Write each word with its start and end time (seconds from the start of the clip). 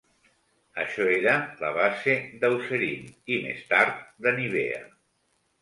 Això 0.83 1.05
era 1.15 1.35
la 1.59 1.69
base 1.75 2.17
d'Eucerin 2.45 3.05
i, 3.35 3.39
més 3.45 3.63
tard, 3.75 4.03
de 4.29 4.35
Nivea. 4.41 4.85